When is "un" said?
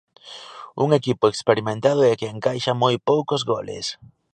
0.83-0.89